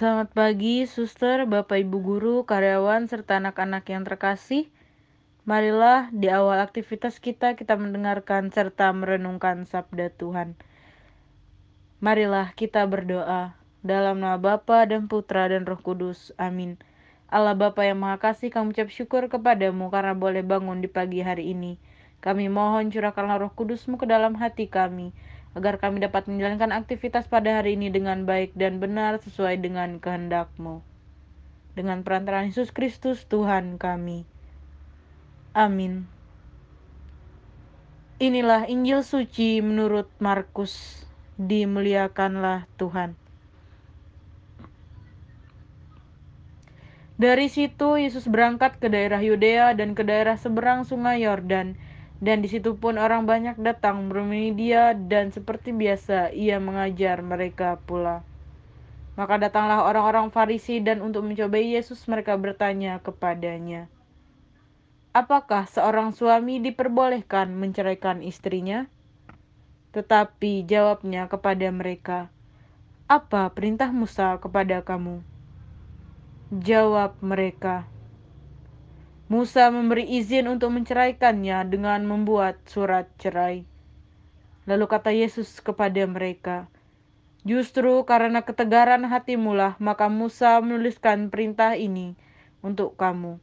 [0.00, 4.72] Selamat pagi, suster, bapak ibu guru, karyawan, serta anak-anak yang terkasih.
[5.44, 10.56] Marilah di awal aktivitas kita kita mendengarkan serta merenungkan sabda Tuhan.
[12.00, 13.52] Marilah kita berdoa
[13.84, 16.32] dalam nama Bapa dan Putra dan Roh Kudus.
[16.40, 16.80] Amin.
[17.28, 21.52] Allah Bapa yang Maha Kasih, kami ucap syukur kepadamu karena boleh bangun di pagi hari
[21.52, 21.76] ini.
[22.24, 25.12] Kami mohon curahkanlah roh kudusmu ke dalam hati kami,
[25.58, 30.82] agar kami dapat menjalankan aktivitas pada hari ini dengan baik dan benar sesuai dengan kehendak-Mu.
[31.74, 34.26] Dengan perantaraan Yesus Kristus Tuhan kami.
[35.50, 36.06] Amin.
[38.20, 41.02] Inilah Injil suci menurut Markus.
[41.40, 43.16] Dimuliakanlah Tuhan.
[47.20, 51.76] Dari situ Yesus berangkat ke daerah Yudea dan ke daerah seberang sungai Yordan
[52.20, 57.80] dan di situ pun orang banyak datang bermini dia dan seperti biasa ia mengajar mereka
[57.88, 58.20] pula.
[59.16, 63.88] Maka datanglah orang-orang Farisi dan untuk mencobai Yesus mereka bertanya kepadanya,
[65.10, 68.86] Apakah seorang suami diperbolehkan menceraikan istrinya?
[69.90, 72.30] Tetapi jawabnya kepada mereka,
[73.10, 75.24] Apa perintah Musa kepada kamu?
[76.62, 77.90] Jawab mereka,
[79.30, 83.62] Musa memberi izin untuk menceraikannya dengan membuat surat cerai.
[84.66, 86.66] Lalu kata Yesus kepada mereka,
[87.40, 92.12] Justru karena ketegaran hatimulah maka Musa menuliskan perintah ini
[92.60, 93.40] untuk kamu.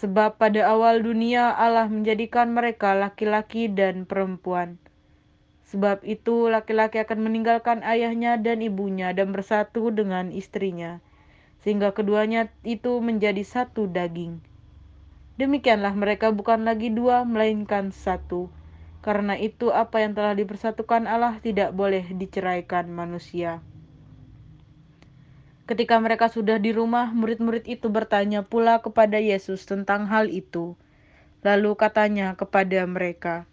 [0.00, 4.80] Sebab pada awal dunia Allah menjadikan mereka laki-laki dan perempuan.
[5.68, 11.04] Sebab itu laki-laki akan meninggalkan ayahnya dan ibunya dan bersatu dengan istrinya,
[11.60, 14.49] sehingga keduanya itu menjadi satu daging.
[15.40, 18.52] Demikianlah mereka bukan lagi dua, melainkan satu.
[19.00, 23.64] Karena itu apa yang telah dipersatukan Allah tidak boleh diceraikan manusia.
[25.64, 30.76] Ketika mereka sudah di rumah, murid-murid itu bertanya pula kepada Yesus tentang hal itu.
[31.40, 33.48] Lalu katanya kepada mereka,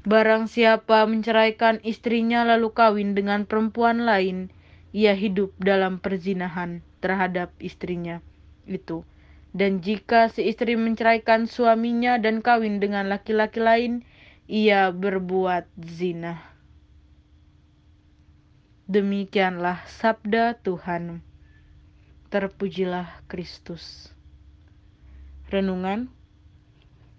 [0.00, 4.48] Barang siapa menceraikan istrinya lalu kawin dengan perempuan lain,
[4.96, 8.24] ia hidup dalam perzinahan terhadap istrinya
[8.64, 9.04] itu.
[9.50, 14.06] Dan jika si istri menceraikan suaminya dan kawin dengan laki-laki lain,
[14.46, 16.38] ia berbuat zina.
[18.86, 21.26] Demikianlah sabda Tuhan.
[22.30, 24.14] Terpujilah Kristus.
[25.50, 26.14] Renungan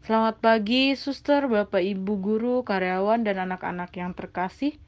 [0.02, 4.80] Selamat pagi, suster, bapak, ibu, guru, karyawan, dan anak-anak yang terkasih.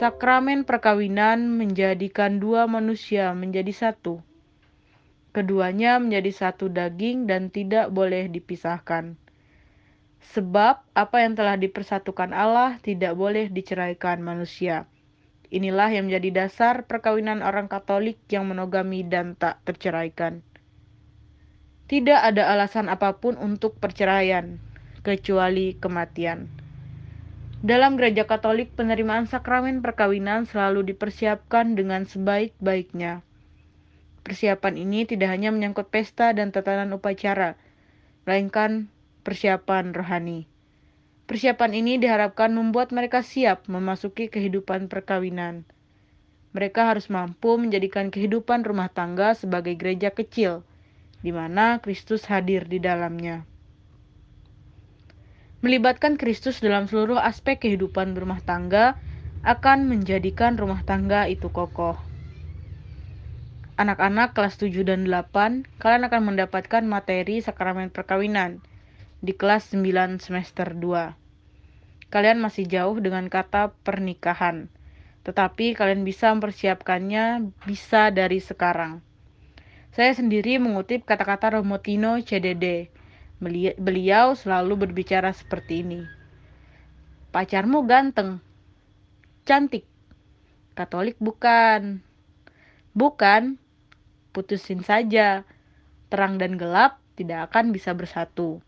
[0.00, 4.24] Sakramen perkawinan menjadikan dua manusia menjadi satu
[5.32, 9.16] Keduanya menjadi satu daging dan tidak boleh dipisahkan.
[10.36, 14.84] Sebab apa yang telah dipersatukan Allah tidak boleh diceraikan manusia.
[15.48, 20.44] Inilah yang menjadi dasar perkawinan orang Katolik yang monogami dan tak terceraikan.
[21.88, 24.60] Tidak ada alasan apa pun untuk perceraian,
[25.00, 26.52] kecuali kematian.
[27.64, 33.24] Dalam gereja Katolik, penerimaan sakramen perkawinan selalu dipersiapkan dengan sebaik-baiknya
[34.22, 37.58] Persiapan ini tidak hanya menyangkut pesta dan tatanan upacara,
[38.22, 38.86] melainkan
[39.26, 40.46] persiapan rohani.
[41.26, 45.66] Persiapan ini diharapkan membuat mereka siap memasuki kehidupan perkawinan.
[46.52, 50.62] Mereka harus mampu menjadikan kehidupan rumah tangga sebagai gereja kecil,
[51.24, 53.48] di mana Kristus hadir di dalamnya.
[55.62, 58.98] Melibatkan Kristus dalam seluruh aspek kehidupan berumah tangga
[59.46, 62.11] akan menjadikan rumah tangga itu kokoh.
[63.72, 68.60] Anak-anak kelas 7 dan 8, kalian akan mendapatkan materi sakramen perkawinan
[69.24, 71.16] di kelas 9 semester 2.
[72.12, 74.68] Kalian masih jauh dengan kata pernikahan,
[75.24, 79.00] tetapi kalian bisa mempersiapkannya bisa dari sekarang.
[79.96, 82.92] Saya sendiri mengutip kata-kata Romotino CDD.
[83.80, 86.04] Beliau selalu berbicara seperti ini.
[87.32, 88.44] Pacarmu ganteng,
[89.48, 89.88] cantik,
[90.72, 92.00] Katolik bukan.
[92.96, 93.60] Bukan,
[94.32, 95.44] putusin saja.
[96.08, 98.64] Terang dan gelap tidak akan bisa bersatu.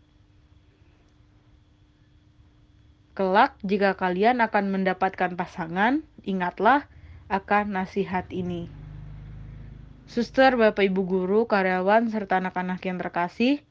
[3.15, 6.85] Kelak, jika kalian akan mendapatkan pasangan, ingatlah
[7.31, 8.67] akan nasihat ini.
[10.05, 13.65] Suster, Bapak Ibu guru, karyawan, serta anak-anak yang terkasih,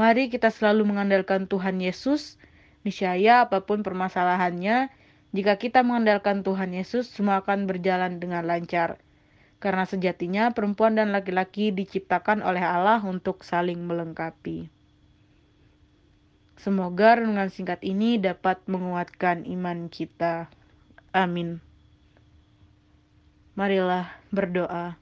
[0.00, 2.40] mari kita selalu mengandalkan Tuhan Yesus.
[2.86, 4.88] Niscaya apa pun permasalahannya,
[5.36, 9.03] jika kita mengandalkan Tuhan Yesus, semua akan berjalan dengan lancar
[9.64, 14.68] karena sejatinya perempuan dan laki-laki diciptakan oleh Allah untuk saling melengkapi.
[16.60, 20.52] Semoga renungan singkat ini dapat menguatkan iman kita.
[21.16, 21.64] Amin.
[23.56, 25.00] Marilah berdoa.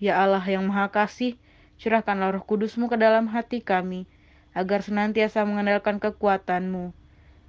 [0.00, 1.36] Ya Allah yang Maha Kasih,
[1.76, 4.08] curahkanlah roh kudusmu ke dalam hati kami,
[4.56, 6.96] agar senantiasa mengandalkan kekuatanmu.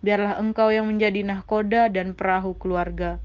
[0.04, 3.24] Biarlah engkau yang menjadi nahkoda dan perahu keluarga,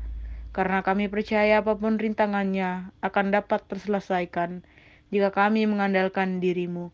[0.56, 4.64] karena kami percaya apa pun rintangannya akan dapat terselesaikan
[5.12, 6.88] jika kami mengandalkan dirimu.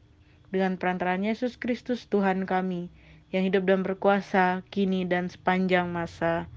[0.50, 2.90] Dengan perantaraan Yesus Kristus Tuhan kami,
[3.30, 6.50] yang hidup dan berkuasa kini dan sepanjang masa.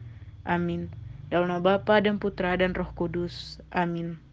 [0.44, 0.90] Amin.
[1.30, 3.62] Dalam nama Bapa dan Putra dan Roh Kudus.
[3.70, 4.25] Amin.